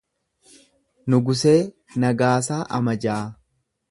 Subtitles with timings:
[1.13, 1.59] Nugusee
[2.05, 3.21] Nagaasaa Amajaa